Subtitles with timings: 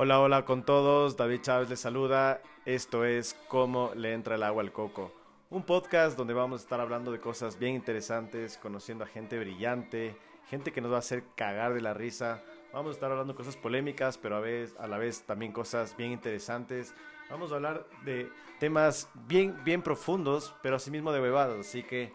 [0.00, 1.16] Hola, hola con todos.
[1.16, 2.40] David Chávez les saluda.
[2.64, 5.12] Esto es Cómo le entra el agua al coco.
[5.50, 10.16] Un podcast donde vamos a estar hablando de cosas bien interesantes, conociendo a gente brillante,
[10.48, 12.44] gente que nos va a hacer cagar de la risa.
[12.72, 15.96] Vamos a estar hablando de cosas polémicas, pero a, vez, a la vez también cosas
[15.96, 16.94] bien interesantes.
[17.28, 18.30] Vamos a hablar de
[18.60, 21.58] temas bien, bien profundos, pero asimismo de huevados.
[21.66, 22.12] Así que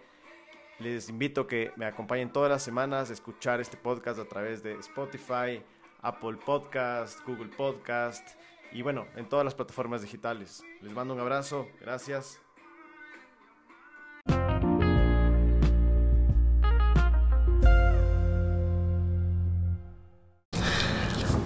[0.79, 4.63] les invito a que me acompañen todas las semanas a escuchar este podcast a través
[4.63, 5.61] de Spotify,
[6.04, 8.38] Apple Podcast, Google Podcast
[8.71, 10.64] y bueno, en todas las plataformas digitales.
[10.82, 12.43] Les mando un abrazo, gracias.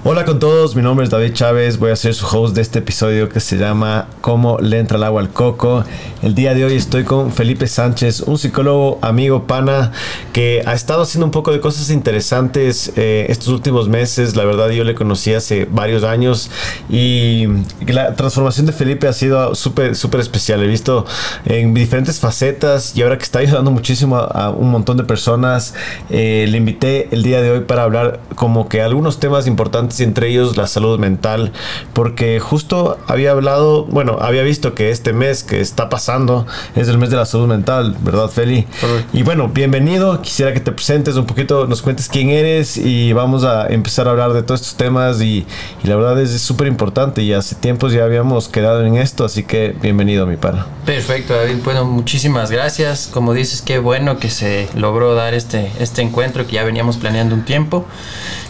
[0.10, 2.80] Hola con todos, mi nombre es David Chávez, voy a ser su host de este
[2.80, 5.84] episodio que se llama Cómo le entra el agua al coco.
[6.24, 9.92] El día de hoy estoy con Felipe Sánchez, un psicólogo amigo pana
[10.32, 14.38] que ha estado haciendo un poco de cosas interesantes eh, estos últimos meses.
[14.38, 16.52] La verdad yo le conocí hace varios años
[16.90, 17.46] y
[17.86, 20.64] la transformación de Felipe ha sido súper, súper especial.
[20.64, 21.06] He visto
[21.44, 25.74] en diferentes facetas y ahora que está ayudando muchísimo a, un montón de personas,
[26.10, 30.30] eh, le invité el día de hoy para hablar como que algunos temas importantes entre
[30.30, 31.52] ellos la salud mental,
[31.94, 36.46] porque justo había hablado, bueno, había visto que este mes que está pasando
[36.76, 38.68] es el mes de la salud mental, ¿verdad, Feli?
[39.14, 43.44] Y bueno, bienvenido, quisiera que te presentes un poquito, nos cuentes quién eres y vamos
[43.44, 45.46] a empezar a hablar de todos estos temas y,
[45.84, 49.76] la verdad es súper importante y hace tiempos ya habíamos quedado en esto, así que
[49.82, 50.66] bienvenido, mi pana.
[50.86, 56.02] Perfecto, David, bueno, muchísimas gracias, como dices, qué bueno que se logró dar este, este
[56.02, 57.86] encuentro que ya veníamos planeando un tiempo.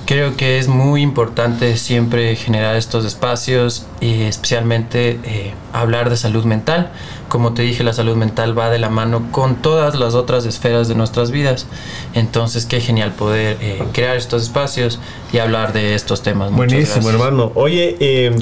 [0.07, 6.45] Creo que es muy importante siempre generar estos espacios y especialmente eh, hablar de salud
[6.45, 6.91] mental.
[7.29, 10.87] Como te dije, la salud mental va de la mano con todas las otras esferas
[10.87, 11.67] de nuestras vidas.
[12.13, 14.99] Entonces, qué genial poder eh, crear estos espacios
[15.33, 16.51] y hablar de estos temas.
[16.51, 17.51] Buenísimo, hermano.
[17.55, 18.35] Oye, eh,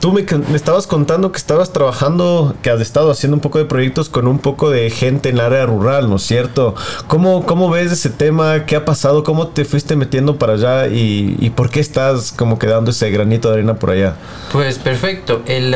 [0.00, 0.26] tú me,
[0.56, 4.40] estabas contando que estabas trabajando, que has estado haciendo un poco de proyectos con un
[4.40, 6.74] poco de gente en el área rural, ¿no es cierto?
[7.06, 8.66] ¿Cómo, cómo ves ese tema?
[8.66, 9.22] ¿Qué ha pasado?
[9.22, 10.88] ¿Cómo te fuiste metiendo para allá?
[10.88, 14.16] ¿Y, y por qué estás como quedando ese granito de arena por allá?
[14.50, 15.42] Pues perfecto.
[15.46, 15.74] El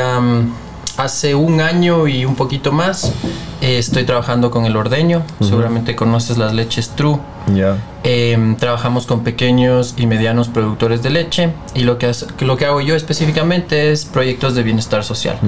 [0.96, 3.12] hace un año y un poquito más
[3.60, 5.22] eh, estoy trabajando con el ordeño.
[5.40, 7.18] Seguramente conoces las leches True.
[8.02, 12.80] Em, trabajamos con pequeños y medianos productores de leche y lo que, lo que hago
[12.80, 15.38] yo específicamente es proyectos de bienestar social.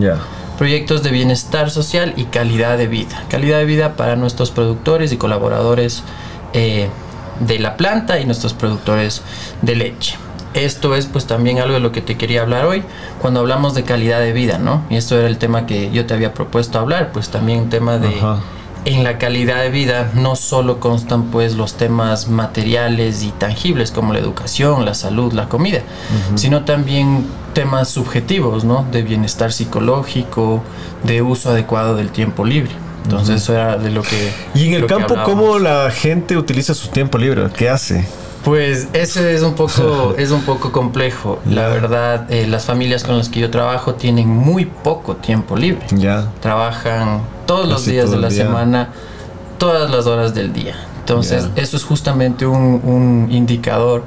[0.57, 3.25] Proyectos de bienestar social y calidad de vida.
[3.29, 6.03] Calidad de vida para nuestros productores y colaboradores
[6.53, 6.89] eh,
[7.41, 9.23] de la planta y nuestros productores
[9.63, 10.17] de leche
[10.55, 12.83] esto es pues también algo de lo que te quería hablar hoy
[13.21, 14.83] cuando hablamos de calidad de vida, ¿no?
[14.91, 17.99] Y esto era el tema que yo te había propuesto hablar, pues también un tema
[17.99, 18.15] de
[18.85, 24.13] en la calidad de vida no solo constan pues los temas materiales y tangibles como
[24.13, 25.81] la educación, la salud, la comida,
[26.37, 28.87] sino también temas subjetivos, ¿no?
[28.91, 30.63] De bienestar psicológico,
[31.03, 32.73] de uso adecuado del tiempo libre.
[33.05, 34.33] Entonces eso era de lo que...
[34.55, 37.49] Y en el campo, ¿cómo la gente utiliza su tiempo libre?
[37.57, 38.07] ¿Qué hace?
[38.45, 41.41] Pues ese es un poco, es un poco complejo.
[41.47, 45.87] La verdad, eh, las familias con las que yo trabajo tienen muy poco tiempo libre.
[45.91, 46.31] Ya.
[46.41, 48.91] Trabajan todos los días de la semana,
[49.59, 50.77] todas las horas del día.
[51.01, 54.05] Entonces, eso es justamente un, indicador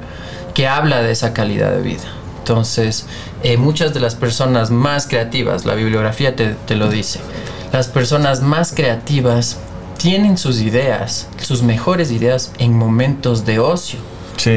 [0.54, 2.04] que habla de esa calidad de vida.
[2.38, 3.06] Entonces,
[3.42, 7.20] eh, muchas de las personas más creativas, la bibliografía te, te lo dice,
[7.72, 9.58] las personas más creativas
[9.96, 13.98] tienen sus ideas, sus mejores ideas en momentos de ocio.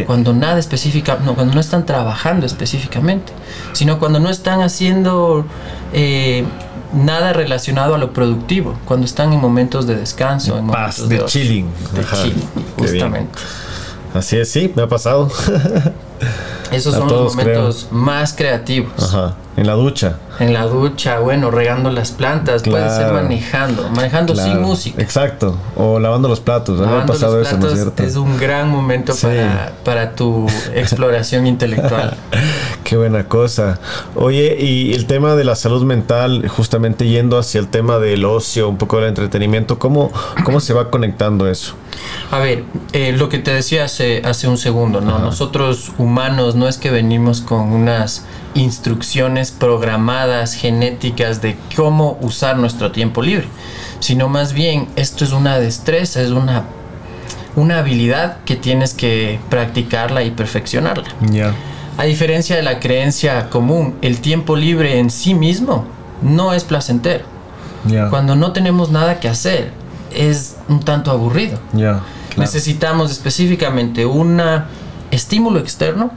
[0.06, 3.34] Cuando nada específica, no, cuando no están trabajando específicamente,
[3.74, 5.46] sino cuando no están haciendo
[5.94, 6.44] eh,
[6.94, 11.68] nada relacionado a lo productivo, cuando están en momentos de descanso, en Paz, de, chilling.
[11.94, 12.48] De chilling,
[12.78, 13.40] justamente.
[14.14, 15.30] Así es, sí, me ha pasado.
[16.76, 18.92] Esos son los momentos más creativos.
[19.02, 19.36] Ajá.
[19.58, 20.18] En la ducha.
[20.40, 25.02] En la ducha, bueno, regando las plantas, puede ser manejando, manejando sin música.
[25.02, 29.72] Exacto, o lavando los platos, lavando pasado los platos eso, Es un gran momento para,
[29.86, 32.18] para tu exploración intelectual.
[32.86, 33.80] Qué buena cosa.
[34.14, 38.70] Oye, y el tema de la salud mental, justamente yendo hacia el tema del ocio,
[38.70, 40.12] un poco del entretenimiento, ¿cómo,
[40.44, 41.74] cómo se va conectando eso?
[42.30, 42.64] A ver,
[42.94, 45.18] eh, lo que te decía hace, hace un segundo, ¿no?
[45.18, 48.24] Nosotros humanos no es que venimos con unas
[48.54, 53.48] instrucciones programadas, genéticas de cómo usar nuestro tiempo libre,
[54.00, 56.66] sino más bien esto es una destreza, es una,
[57.56, 61.06] una habilidad que tienes que practicarla y perfeccionarla.
[61.98, 65.86] A diferencia de la creencia común, el tiempo libre en sí mismo
[66.22, 67.26] no es placentero.
[68.10, 69.72] Cuando no tenemos nada que hacer,
[70.14, 71.60] es un tanto aburrido.
[72.38, 74.42] Necesitamos específicamente un
[75.12, 76.12] estímulo externo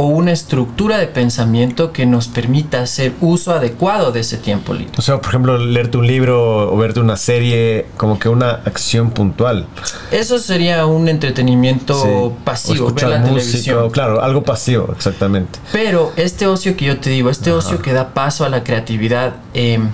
[0.00, 4.94] o una estructura de pensamiento que nos permita hacer uso adecuado de ese tiempo libre.
[4.96, 9.10] O sea, por ejemplo, leerte un libro o verte una serie, como que una acción
[9.10, 9.66] puntual.
[10.10, 13.90] Eso sería un entretenimiento pasivo, ver la televisión.
[13.90, 15.58] Claro, algo pasivo, exactamente.
[15.70, 19.34] Pero este ocio que yo te digo, este ocio que da paso a la creatividad,
[19.52, 19.90] em,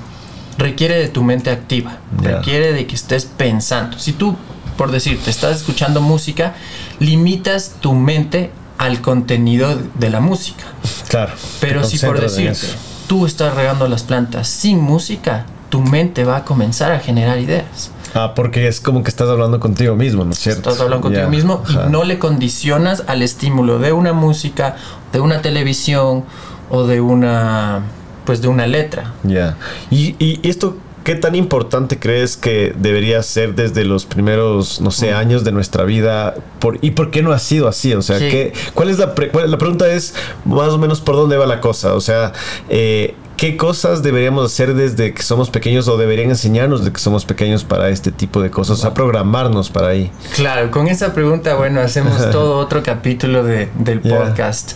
[0.57, 3.99] requiere de tu mente activa, requiere de que estés pensando.
[3.99, 4.37] Si tú,
[4.77, 6.55] por decirte, estás escuchando música,
[7.01, 10.65] limitas tu mente al contenido de la música.
[11.09, 11.33] Claro.
[11.61, 12.67] Pero si por decirte,
[13.07, 17.91] tú estás regando las plantas sin música, tu mente va a comenzar a generar ideas.
[18.15, 20.71] Ah, porque es como que estás hablando contigo mismo, ¿no es cierto?
[20.71, 24.77] Estás hablando contigo mismo y no le condicionas al estímulo de una música,
[25.13, 26.25] de una televisión
[26.71, 27.83] o de una
[28.25, 29.13] pues de una letra.
[29.23, 29.57] Ya.
[29.91, 30.77] Y, y, esto
[31.07, 35.17] ¿Qué tan importante crees que debería ser desde los primeros, no sé, mm.
[35.17, 36.35] años de nuestra vida?
[36.59, 37.95] Por, ¿Y por qué no ha sido así?
[37.95, 39.15] O sea, ¿qué, ¿cuál es la,
[39.47, 39.87] la pregunta?
[39.87, 41.95] Es más o menos por dónde va la cosa.
[41.95, 42.33] O sea,
[42.69, 47.25] eh, ¿qué cosas deberíamos hacer desde que somos pequeños o deberían enseñarnos de que somos
[47.25, 48.81] pequeños para este tipo de cosas?
[48.81, 50.11] O sea, programarnos para ahí.
[50.35, 54.73] Claro, con esa pregunta, bueno, hacemos todo otro capítulo de, del podcast.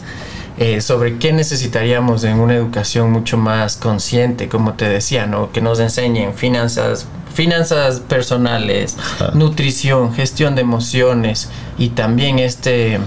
[0.62, 5.52] Eh, sobre qué necesitaríamos en una educación mucho más consciente, como te decía, ¿no?
[5.52, 8.98] Que nos enseñen finanzas, finanzas personales,
[9.32, 11.48] nutrición, gestión de emociones
[11.78, 13.00] y también este,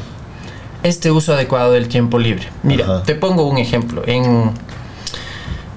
[0.82, 2.48] este uso adecuado del tiempo libre.
[2.64, 4.02] Mira, te pongo un ejemplo.
[4.08, 4.50] En,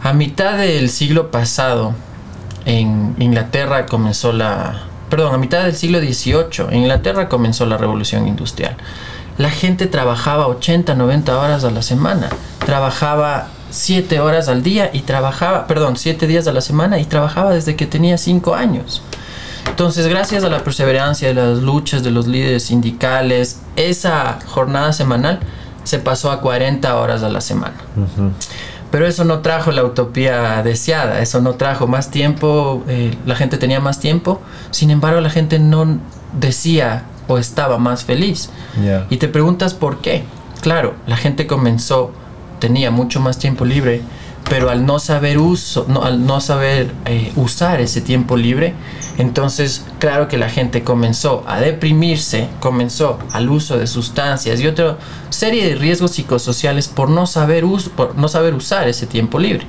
[0.02, 1.94] a mitad del siglo pasado,
[2.64, 4.84] en Inglaterra comenzó la...
[5.10, 8.78] Perdón, a mitad del siglo XVIII, en Inglaterra comenzó la revolución industrial
[9.38, 12.28] la gente trabajaba 80, 90 horas a la semana.
[12.64, 17.52] Trabajaba 7 horas al día y trabajaba, perdón, 7 días a la semana y trabajaba
[17.52, 19.02] desde que tenía 5 años.
[19.68, 25.40] Entonces, gracias a la perseverancia de las luchas de los líderes sindicales, esa jornada semanal
[25.84, 27.76] se pasó a 40 horas a la semana.
[28.90, 33.58] Pero eso no trajo la utopía deseada, eso no trajo más tiempo, eh, la gente
[33.58, 34.40] tenía más tiempo,
[34.70, 35.98] sin embargo la gente no
[36.32, 38.50] decía o estaba más feliz.
[39.10, 40.24] Y te preguntas por qué.
[40.60, 42.12] Claro, la gente comenzó,
[42.58, 44.02] tenía mucho más tiempo libre,
[44.48, 48.74] pero al no saber uso, no, al no saber eh, usar ese tiempo libre,
[49.18, 54.98] entonces claro que la gente comenzó a deprimirse, comenzó al uso de sustancias y otra
[55.30, 57.64] serie de riesgos psicosociales por no saber,
[57.96, 59.66] por no saber usar ese tiempo libre.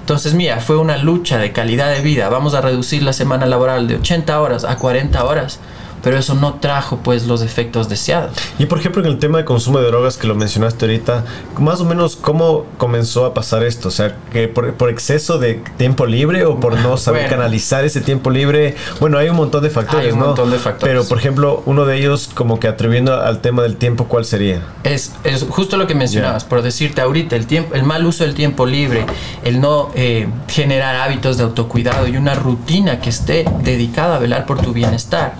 [0.00, 3.88] Entonces mira, fue una lucha de calidad de vida, vamos a reducir la semana laboral
[3.88, 5.58] de 80 horas a 40 horas
[6.02, 8.36] pero eso no trajo pues los efectos deseados.
[8.58, 11.24] Y por ejemplo en el tema de consumo de drogas que lo mencionaste ahorita,
[11.58, 16.06] más o menos cómo comenzó a pasar esto, o sea, que por, exceso de tiempo
[16.06, 20.06] libre o por no saber canalizar ese tiempo libre, bueno, hay un montón de factores,
[20.06, 20.92] hay un montón de factores.
[20.92, 24.60] Pero por ejemplo, uno de ellos como que atribuyendo al tema del tiempo, ¿cuál sería?
[24.84, 28.34] Es, es justo lo que mencionabas, por decirte ahorita, el tiempo, el mal uso del
[28.34, 29.06] tiempo libre,
[29.44, 34.46] el no eh, generar hábitos de autocuidado y una rutina que esté dedicada a velar
[34.46, 35.34] por tu bienestar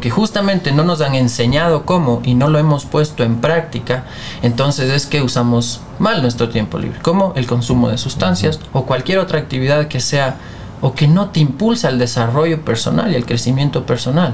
[0.00, 4.04] porque justamente no nos han enseñado cómo y no lo hemos puesto en práctica,
[4.40, 9.18] entonces es que usamos mal nuestro tiempo libre, como el consumo de sustancias o cualquier
[9.18, 10.36] otra actividad que sea
[10.80, 14.32] o que no te impulsa al desarrollo personal y al crecimiento personal.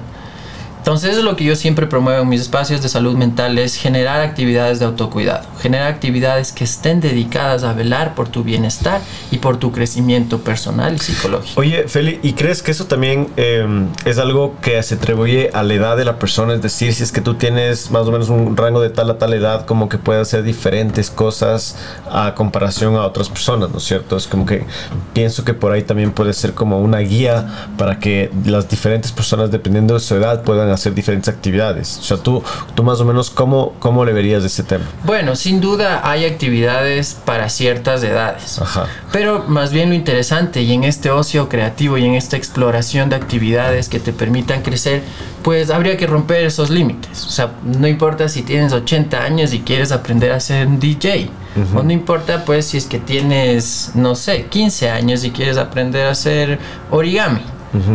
[0.87, 3.75] Entonces, eso es lo que yo siempre promuevo en mis espacios de salud mental, es
[3.75, 9.01] generar actividades de autocuidado, generar actividades que estén dedicadas a velar por tu bienestar
[9.33, 11.61] y por tu crecimiento personal y psicológico.
[11.61, 15.75] Oye, Feli, ¿y crees que eso también em, es algo que se atribuye a la
[15.75, 16.55] edad de la persona?
[16.55, 19.19] Es decir, si es que tú tienes más o menos un rango de tal a
[19.19, 21.75] tal edad, como que puedes hacer diferentes cosas
[22.09, 24.17] a comparación a otras personas, ¿no es cierto?
[24.17, 24.65] Es como que
[25.13, 29.51] pienso que por ahí también puede ser como una guía para que las diferentes personas,
[29.51, 31.99] dependiendo de su edad, puedan hacer diferentes actividades.
[31.99, 32.43] O sea, tú,
[32.75, 34.85] tú más o menos, ¿cómo, cómo le verías de ese tema?
[35.05, 38.59] Bueno, sin duda hay actividades para ciertas edades.
[38.61, 38.87] Ajá.
[39.13, 43.17] Pero más bien lo interesante y en este ocio creativo y en esta exploración de
[43.17, 45.03] actividades que te permitan crecer,
[45.43, 47.25] pues habría que romper esos límites.
[47.25, 51.31] O sea, no importa si tienes 80 años y quieres aprender a ser un DJ.
[51.75, 56.07] O no importa pues si es que tienes, no sé, 15 años y quieres aprender
[56.07, 56.59] a hacer
[56.91, 57.41] origami.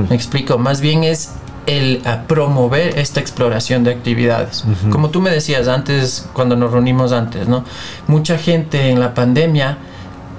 [0.10, 1.32] Me explico, más bien es
[1.68, 4.64] el promover esta exploración de actividades.
[4.90, 7.64] Como tú me decías antes, cuando nos reunimos antes, ¿no?
[8.08, 9.78] Mucha gente en la pandemia,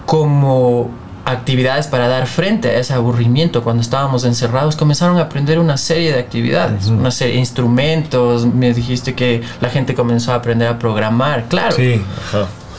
[0.07, 0.91] como
[1.25, 6.13] actividades para dar frente a ese aburrimiento cuando estábamos encerrados, comenzaron a aprender una serie
[6.13, 10.79] de actividades, una serie de instrumentos, me dijiste que la gente comenzó a aprender a
[10.79, 11.77] programar, claro.
[11.77, 12.03] Sí,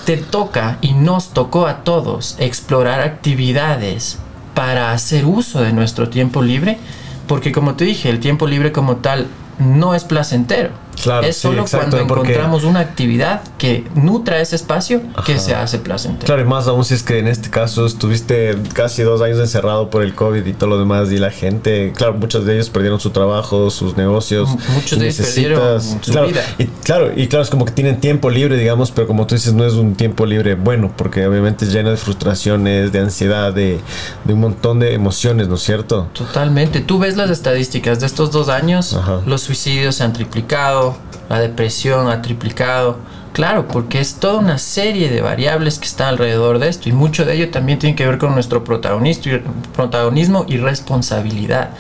[0.06, 4.20] Te toca y nos tocó a todos explorar actividades
[4.54, 6.78] para hacer uso de nuestro tiempo libre
[7.28, 9.28] porque como te dije, el tiempo libre como tal
[9.60, 10.72] no es placentero.
[11.02, 16.26] Claro, es solo cuando encontramos una actividad que nutra ese espacio que se hace placentero.
[16.26, 19.90] Claro, y más aún si es que en este caso estuviste casi dos años encerrado
[19.90, 23.00] por el COVID y todo lo demás y la gente, claro, muchos de ellos perdieron
[23.00, 24.50] su trabajo, sus negocios.
[24.74, 26.44] muchos de ellos perdieron su claro, vida.
[26.58, 29.54] Y, claro, y claro, es como que tienen tiempo libre, digamos, pero como tú dices,
[29.54, 33.80] no es un tiempo libre bueno, porque obviamente es lleno de frustraciones, de ansiedad, de,
[34.24, 36.08] de un montón de emociones, ¿no es cierto?
[36.14, 36.82] Totalmente.
[36.82, 40.83] Tú ves las estadísticas de estos dos años, los suicidios se han triplicado,
[41.30, 42.98] la depresión ha triplicado.
[43.34, 47.26] Claro, porque es toda una serie de variables que están alrededor de esto y mucho
[47.26, 51.72] de ello también tiene que ver con nuestro protagonismo y responsabilidad.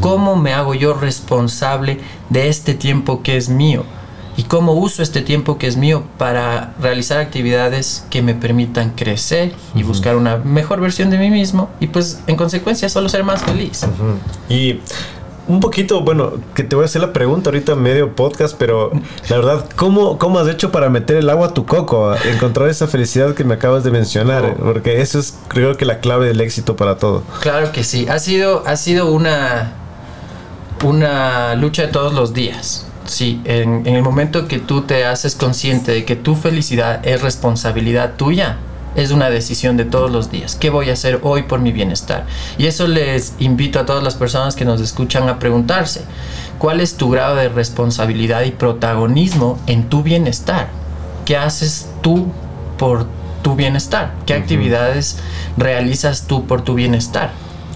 [0.00, 3.84] ¿Cómo me hago yo responsable de este tiempo que es mío?
[4.36, 9.52] ¿Y cómo uso este tiempo que es mío para realizar actividades que me permitan crecer
[9.74, 11.68] y buscar una mejor versión de mí mismo?
[11.78, 13.82] Y pues en consecuencia solo ser más feliz.
[14.48, 14.80] Y
[15.50, 18.92] un poquito, bueno, que te voy a hacer la pregunta ahorita medio podcast, pero
[19.28, 22.14] la verdad, ¿cómo, cómo has hecho para meter el agua a tu coco?
[22.14, 24.64] encontrar esa felicidad que me acabas de mencionar, oh.
[24.64, 27.22] porque eso es creo que la clave del éxito para todo.
[27.40, 29.72] Claro que sí, ha sido, ha sido una,
[30.84, 32.86] una lucha de todos los días.
[33.06, 37.22] Sí, en, en el momento que tú te haces consciente de que tu felicidad es
[37.22, 38.58] responsabilidad tuya,
[38.94, 40.56] es una decisión de todos los días.
[40.56, 42.26] ¿Qué voy a hacer hoy por mi bienestar?
[42.58, 46.02] Y eso les invito a todas las personas que nos escuchan a preguntarse,
[46.58, 50.68] ¿cuál es tu grado de responsabilidad y protagonismo en tu bienestar?
[51.24, 52.26] ¿Qué haces tú
[52.78, 53.06] por
[53.42, 54.14] tu bienestar?
[54.26, 55.18] ¿Qué actividades
[55.56, 57.30] realizas tú por tu bienestar?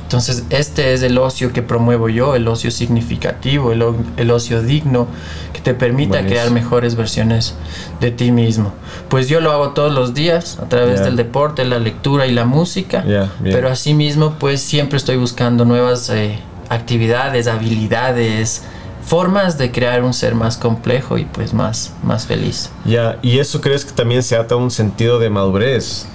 [0.04, 5.08] Entonces, este es el ocio que promuevo yo, el ocio significativo, el, ocio digno,
[5.52, 7.54] que te permita crear mejores versiones
[8.00, 8.72] de ti mismo.
[9.08, 12.44] Pues yo lo hago todos los días a través del deporte, la lectura y la
[12.44, 13.04] música,
[13.42, 18.62] pero asimismo, pues siempre estoy buscando nuevas eh, actividades, habilidades,
[19.04, 22.70] formas de crear un ser más complejo y pues más, más feliz.
[22.84, 26.06] Ya, ¿y eso crees que también se ata a un sentido de madurez?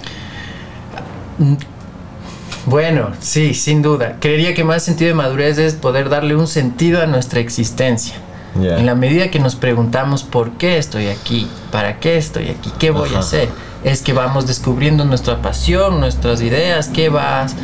[2.66, 4.16] Bueno, sí, sin duda.
[4.20, 8.16] Creería que más sentido de madurez es poder darle un sentido a nuestra existencia.
[8.56, 12.90] En la medida que nos preguntamos por qué estoy aquí, para qué estoy aquí, qué
[12.90, 13.48] voy a hacer,
[13.84, 17.54] es que vamos descubriendo nuestra pasión, nuestras ideas, qué vas,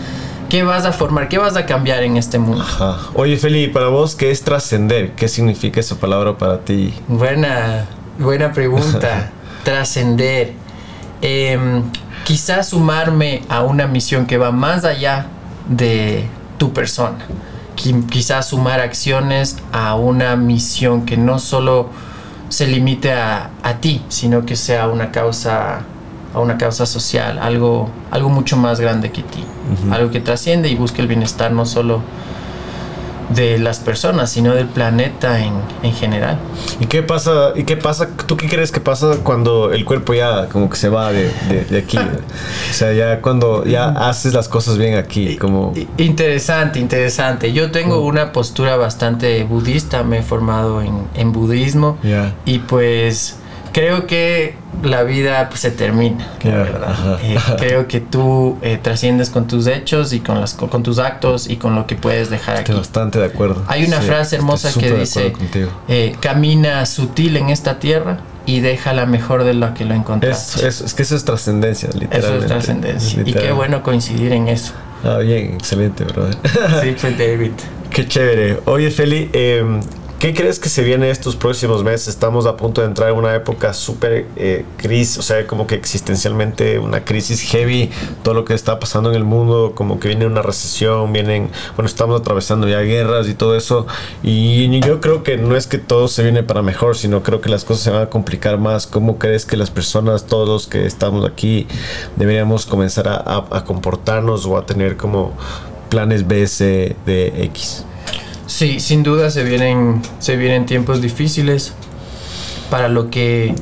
[0.48, 2.64] qué vas a formar, qué vas a cambiar en este mundo.
[3.14, 5.12] Oye, Feli, para vos, ¿qué es trascender?
[5.12, 6.94] ¿Qué significa esa palabra para ti?
[7.08, 7.86] Buena,
[8.18, 9.32] buena pregunta.
[9.64, 10.52] trascender.
[11.20, 11.58] Eh,
[12.26, 15.26] quizás sumarme a una misión que va más allá
[15.68, 16.28] de
[16.58, 17.18] tu persona.
[17.76, 21.88] Quizás sumar acciones a una misión que no solo
[22.48, 25.82] se limite a, ti, sino que sea una causa
[26.34, 29.44] a una causa social, algo, algo mucho más grande que ti,
[29.92, 32.02] algo que trasciende y busque el bienestar no solo
[33.30, 36.38] de las personas, sino del planeta en, en, general.
[36.80, 37.52] ¿Y qué pasa?
[37.54, 38.08] ¿Y qué pasa?
[38.26, 41.30] ¿Tú qué crees que pasa cuando el cuerpo ya como que se va de,
[41.70, 41.98] de, aquí?
[42.70, 45.72] o sea, ya cuando ya haces las cosas bien aquí, como...
[45.96, 47.52] Interesante, interesante.
[47.52, 51.98] Yo tengo una postura bastante budista, me he formado en, en budismo
[52.44, 53.36] y pues
[53.76, 57.18] creo que la vida pues, se termina, la verdad.
[57.22, 61.46] Eh, creo que tú eh, trasciendes con tus hechos y con, las, con tus actos
[61.50, 62.72] y con lo que puedes dejar aquí.
[62.72, 63.62] Estoy bastante de acuerdo.
[63.66, 65.34] Hay una frase hermosa que dice,
[65.88, 70.66] eh, camina sutil en esta tierra y deja la mejor de lo que lo encontraste.
[70.66, 72.26] Es, es, que eso es trascendencia, literalmente.
[72.26, 73.22] Eso es trascendencia.
[73.26, 74.72] Y qué bueno coincidir en eso.
[75.04, 76.34] Ah, bien, excelente, brother.
[76.82, 77.52] sí, pues David.
[77.90, 78.60] Qué chévere.
[78.64, 79.64] Oye, Feli, eh,
[80.18, 82.08] ¿Qué crees que se viene estos próximos meses?
[82.08, 85.74] Estamos a punto de entrar en una época súper eh, crisis, o sea, como que
[85.74, 87.90] existencialmente una crisis heavy,
[88.22, 91.86] todo lo que está pasando en el mundo, como que viene una recesión, vienen, bueno,
[91.86, 93.86] estamos atravesando ya guerras y todo eso,
[94.22, 97.50] y yo creo que no es que todo se viene para mejor, sino creo que
[97.50, 98.86] las cosas se van a complicar más.
[98.86, 101.66] ¿Cómo crees que las personas, todos los que estamos aquí,
[102.16, 105.34] deberíamos comenzar a, a comportarnos o a tener como
[105.90, 107.84] planes B, C, D, X?
[108.46, 111.72] Sí, sin duda se vienen, se vienen tiempos difíciles
[112.70, 113.54] para lo que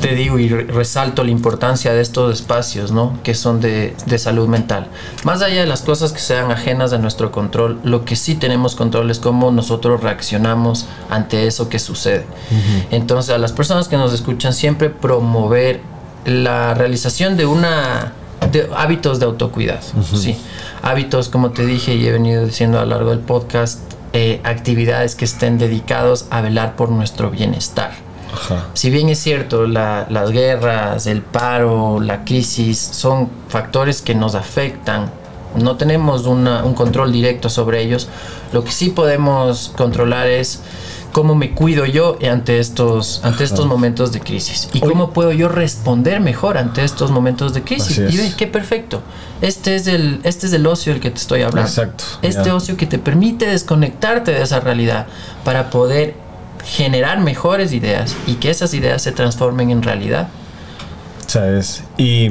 [0.00, 3.18] te digo y resalto la importancia de estos espacios, ¿no?
[3.22, 4.88] Que son de, salud mental.
[5.24, 8.74] Más allá de las cosas que sean ajenas a nuestro control, lo que sí tenemos
[8.74, 12.26] control es cómo nosotros reaccionamos ante eso que sucede.
[12.90, 15.80] Entonces, a las personas que nos escuchan, siempre promover
[16.24, 18.12] la realización de una
[18.52, 19.80] de hábitos de autocuidado,
[20.14, 20.36] sí.
[20.82, 23.80] Hábitos, como te dije y he venido diciendo a lo largo del podcast,
[24.18, 27.90] eh, actividades que estén dedicados a velar por nuestro bienestar.
[28.72, 35.10] Si bien es cierto, las guerras, el paro, la crisis son factores que nos afectan
[35.56, 38.08] no tenemos un control directo sobre ellos.
[38.52, 40.60] Lo que sí podemos controlar es
[41.16, 45.48] cómo me cuido yo ante estos, ante estos momentos de crisis y cómo puedo yo
[45.48, 47.96] responder mejor ante estos momentos de crisis.
[47.96, 49.00] Y ve, qué perfecto.
[49.40, 51.70] Este es, el, este es el ocio del que te estoy hablando.
[51.70, 52.04] Exacto.
[52.20, 55.06] Este ocio que te permite desconectarte de esa realidad
[55.42, 56.14] para poder
[56.66, 60.28] generar mejores ideas y que esas ideas se transformen en realidad.
[61.26, 61.82] ¿Sabes?
[61.96, 62.30] Y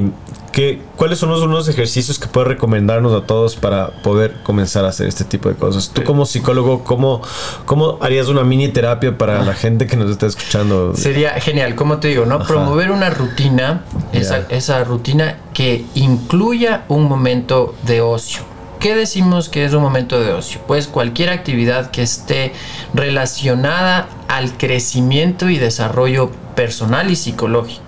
[0.96, 5.06] ¿cuáles son los unos ejercicios que puedes recomendarnos a todos para poder comenzar a hacer
[5.06, 5.90] este tipo de cosas?
[5.92, 7.20] Tú como psicólogo, ¿cómo,
[7.66, 10.94] cómo harías una mini terapia para la gente que nos está escuchando?
[10.94, 12.38] Sería genial, como te digo, ¿no?
[12.38, 18.42] Promover una rutina, esa, esa rutina que incluya un momento de ocio.
[18.80, 20.60] ¿Qué decimos que es un momento de ocio?
[20.66, 22.52] Pues cualquier actividad que esté
[22.94, 27.85] relacionada al crecimiento y desarrollo personal y psicológico.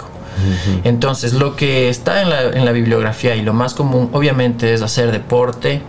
[0.84, 4.82] Entonces, lo que está en la, en la, bibliografía y lo más común, obviamente, es
[4.82, 5.82] hacer deporte,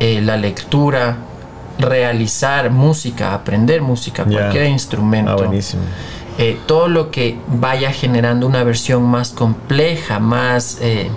[0.00, 1.16] eh, la lectura,
[1.78, 5.32] realizar música, aprender música, cualquier instrumento.
[5.32, 5.82] Ah, buenísimo.
[6.38, 11.10] Eh, todo lo que vaya generando una versión más compleja, más, eh,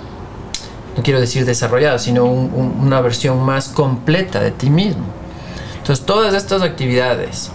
[0.95, 5.03] no quiero decir desarrollada, sino una versión más completa de ti mismo.
[5.77, 7.51] Entonces, todas estas actividades,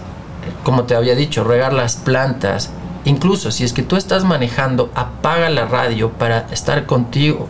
[0.63, 2.69] como te había dicho, regar las plantas,
[3.05, 7.47] Incluso si es que tú estás manejando, apaga la radio para estar contigo,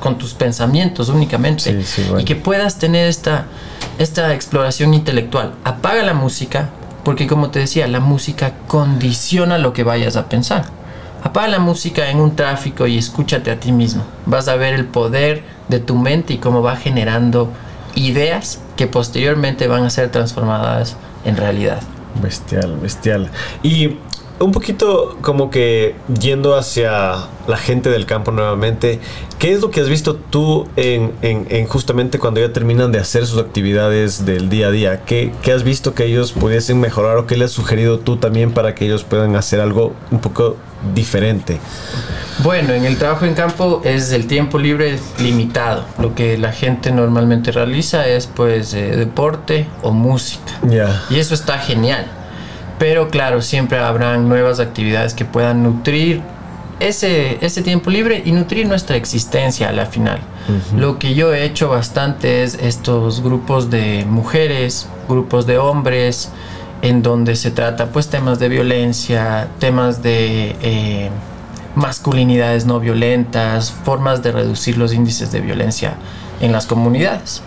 [0.00, 1.84] con tus pensamientos únicamente
[2.18, 3.44] y que puedas tener esta,
[3.98, 5.52] esta exploración intelectual.
[5.62, 6.70] Apaga la música
[7.04, 10.64] porque como te decía, la música condiciona lo que vayas a pensar.
[11.22, 14.04] Apaga la música en un tráfico y escúchate a ti mismo.
[14.26, 17.50] Vas a ver el poder de tu mente y cómo va generando
[17.94, 21.80] ideas que posteriormente van a ser transformadas en realidad.
[22.22, 23.30] Bestial, bestial.
[23.62, 23.98] Y
[24.40, 27.14] un poquito como que yendo hacia
[27.46, 28.98] la gente del campo nuevamente,
[29.38, 31.12] ¿qué es lo que has visto tú en,
[31.66, 35.04] justamente cuando ya terminan de hacer sus actividades del día a día?
[35.04, 38.74] ¿Qué, has visto que ellos pudiesen mejorar o qué le has sugerido tú también para
[38.74, 40.56] que ellos puedan hacer algo un poco
[40.94, 41.60] diferente?
[42.42, 45.84] Bueno, en el trabajo en campo es el tiempo libre limitado.
[45.98, 50.58] Lo que la gente normalmente realiza es pues eh, deporte o música.
[50.68, 51.04] Ya.
[51.08, 52.23] Y eso está genial
[52.78, 56.22] pero claro, siempre habrán nuevas actividades que puedan nutrir
[56.80, 60.20] ese, ese tiempo libre y nutrir nuestra existencia a la final.
[60.76, 66.30] Lo que yo he hecho bastante es estos grupos de mujeres, grupos de hombres,
[66.82, 71.10] en donde se trata pues temas de violencia, temas de eh,
[71.74, 75.94] masculinidades no violentas, formas de reducir los índices de violencia
[76.40, 77.42] en las comunidades.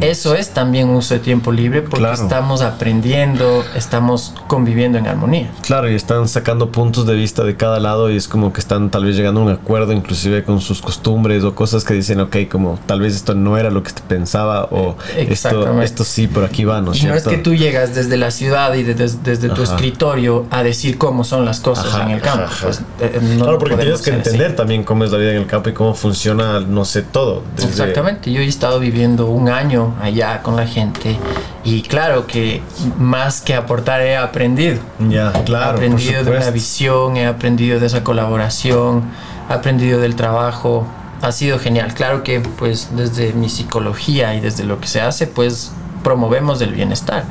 [0.00, 5.50] Eso es también uso de tiempo libre porque estamos aprendiendo, estamos conviviendo en armonía.
[5.62, 8.90] Claro, y están sacando puntos de vista de cada lado y es como que están
[8.90, 12.36] tal vez llegando a un acuerdo inclusive con sus costumbres o cosas que dicen, ok,
[12.50, 16.64] como tal vez esto no era lo que pensaba o esto, esto sí por aquí
[16.64, 20.46] va, ¿no es No es que tú llegas desde la ciudad y desde, tu escritorio
[20.50, 22.50] a decir cómo son las cosas en el campo.
[22.62, 25.70] Pues, eh, claro, porque tienes que entender también cómo es la vida en el campo
[25.70, 27.42] y cómo funciona, no sé, todo.
[27.56, 29.69] Exactamente, yo he estado viviendo un año
[30.00, 31.16] allá con la gente
[31.64, 32.62] y claro que
[32.98, 34.78] más que aportar he aprendido.
[35.08, 35.72] Ya, claro.
[35.72, 39.04] He aprendido de una visión, he aprendido de esa colaboración,
[39.48, 40.86] he aprendido del trabajo.
[41.22, 41.92] Ha sido genial.
[41.94, 46.72] Claro que pues desde mi psicología y desde lo que se hace pues promovemos el
[46.72, 47.24] bienestar.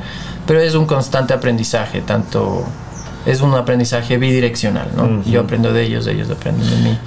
[0.46, 2.64] Pero es un constante aprendizaje, tanto
[3.26, 5.22] es un aprendizaje bidireccional, ¿no?
[5.24, 6.98] Yo aprendo de ellos, ellos aprenden de mí.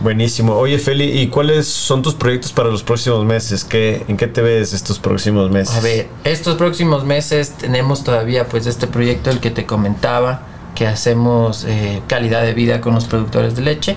[0.00, 0.54] Buenísimo.
[0.56, 3.64] Oye, Feli, ¿y cuáles son tus proyectos para los próximos meses?
[3.64, 5.74] ¿Qué, ¿En qué te ves estos próximos meses?
[5.74, 10.42] A ver, estos próximos meses tenemos todavía pues este proyecto el que te comentaba,
[10.74, 13.96] que hacemos eh, calidad de vida con los productores de leche.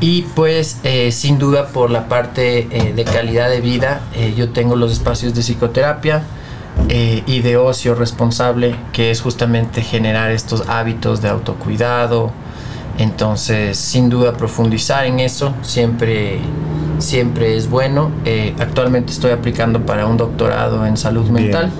[0.00, 4.00] Y pues eh, sin duda por la parte eh, de calidad de vida,
[4.36, 6.22] yo tengo los espacios de psicoterapia
[6.88, 12.32] y de ocio responsable, que es justamente generar estos hábitos de autocuidado,
[12.98, 16.40] entonces, sin duda, profundizar en eso siempre,
[16.98, 18.10] siempre es bueno.
[18.24, 21.70] Eh, actualmente estoy aplicando para un doctorado en salud mental.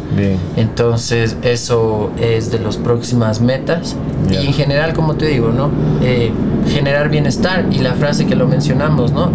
[0.56, 3.96] Entonces, eso es de las próximas metas.
[4.30, 5.70] Y en general, como te digo, ¿no?
[6.02, 6.32] Eh,
[6.68, 9.30] generar bienestar y la frase que lo mencionamos, ¿no?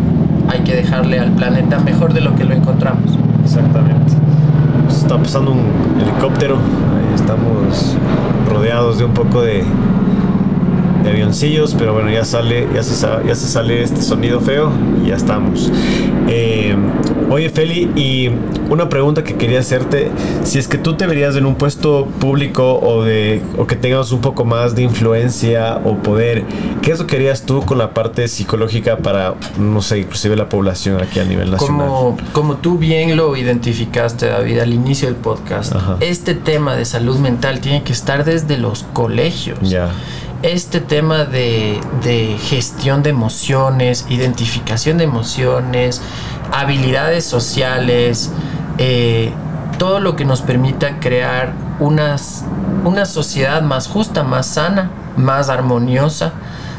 [0.47, 3.11] Hay que dejarle al planeta mejor de lo que lo encontramos.
[3.43, 4.13] Exactamente.
[4.87, 6.55] está pasando un helicóptero.
[6.55, 7.97] Ahí estamos
[8.49, 9.65] rodeados de un poco de
[11.09, 12.93] avioncillos, pero bueno, ya sale, ya se,
[13.25, 14.71] ya se sale este sonido feo
[15.03, 15.71] y ya estamos.
[16.27, 16.75] Eh,
[17.29, 18.29] oye, Feli, y
[18.69, 20.09] una pregunta que quería hacerte,
[20.43, 24.11] si es que tú te verías en un puesto público o, de, o que tengas
[24.11, 26.43] un poco más de influencia o poder,
[26.81, 30.49] ¿qué es lo que harías tú con la parte psicológica para, no sé, inclusive la
[30.49, 31.87] población aquí a nivel nacional?
[31.87, 37.17] Como, como tú bien lo identificaste, David, al inicio del podcast, este tema de salud
[37.19, 39.59] mental tiene que estar desde los colegios.
[39.61, 39.91] Ya
[40.43, 41.79] este tema de,
[42.41, 46.01] gestión de emociones, identificación de emociones,
[46.51, 48.31] habilidades sociales,
[48.77, 49.31] eh,
[49.79, 52.17] todo lo que nos permita crear una
[53.05, 56.33] sociedad más justa, más sana, más armoniosa,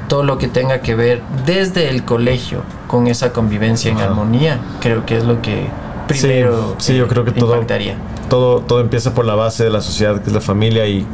[0.09, 5.07] todo lo que tenga que ver desde el colegio con esa convivencia en armonía, creo
[5.07, 5.69] que es lo que
[6.07, 7.97] primero sí, yo creo que impactaría
[8.29, 11.07] todo, todo empieza por la base de la sociedad, que es la familia, y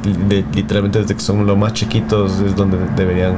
[0.54, 3.36] literalmente desde que son los más chiquitos es donde deberían,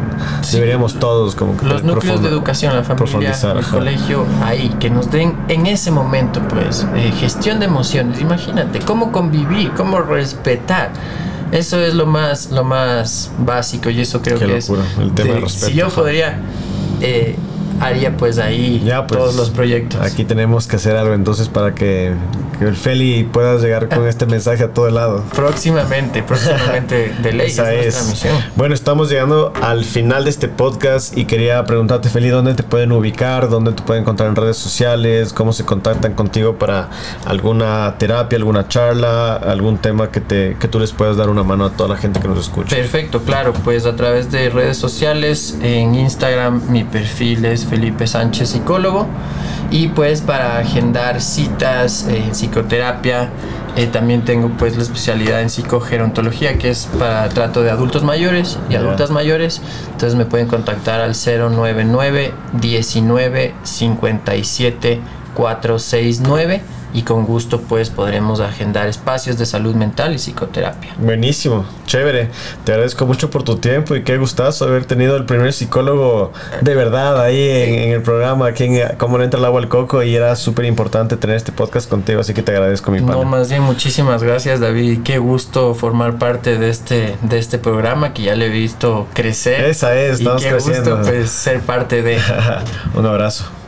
[0.52, 5.10] deberíamos todos como que Los núcleos de educación, la familia, el colegio, ahí, que nos
[5.10, 8.20] den en ese momento, pues, eh, gestión de emociones.
[8.20, 10.92] Imagínate, cómo convivir, cómo respetar.
[11.50, 14.70] Eso es lo más, lo más básico y eso creo que es...
[14.70, 15.66] El tema de, respeto.
[15.66, 16.40] Si yo podría...
[17.00, 17.36] Eh,
[17.82, 20.00] haría pues ahí ya, pues, todos los proyectos.
[20.00, 22.14] Aquí tenemos que hacer algo entonces para que,
[22.74, 25.22] Feli pueda llegar con este mensaje a todo el lado.
[25.34, 27.48] Próximamente, próximamente de ley.
[27.48, 28.36] Esa es, misión.
[28.56, 32.92] Bueno, estamos llegando al final de este podcast y quería preguntarte, Feli, ¿dónde te pueden
[32.92, 33.48] ubicar?
[33.48, 35.32] ¿Dónde te pueden encontrar en redes sociales?
[35.32, 36.88] ¿Cómo se contactan contigo para
[37.24, 41.66] alguna terapia, alguna charla, algún tema que, te, que tú les puedas dar una mano
[41.66, 42.76] a toda la gente que nos escucha?
[42.76, 48.50] Perfecto, claro, pues a través de redes sociales, en Instagram mi perfil es Felipe Sánchez,
[48.50, 49.06] psicólogo.
[49.70, 53.30] Y pues para agendar citas en psicoterapia,
[53.76, 58.58] eh, también tengo pues la especialidad en psicogerontología, que es para trato de adultos mayores
[58.68, 59.62] y adultas mayores.
[59.86, 65.00] Entonces me pueden contactar al 099 19 57
[65.34, 66.62] 469
[66.94, 70.94] y con gusto pues podremos agendar espacios de salud mental y psicoterapia.
[70.98, 72.28] Buenísimo, chévere.
[72.64, 76.74] Te agradezco mucho por tu tiempo y qué gustazo haber tenido el primer psicólogo de
[76.74, 80.14] verdad ahí en, el programa, aquí en Cómo no entra el agua al coco y
[80.14, 83.12] era súper importante tener este podcast contigo, así que te agradezco mi pana.
[83.12, 88.12] No, más bien muchísimas gracias David, qué gusto formar parte de este, de este programa
[88.12, 89.64] que ya le he visto crecer.
[89.64, 92.18] Esa es, estamos y qué gusto pues ser parte de...
[92.94, 93.61] Un abrazo.